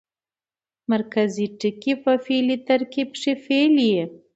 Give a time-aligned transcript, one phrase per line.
[0.91, 4.03] مرکزي ټکی په فعلي ترکیب کښي فعل يي.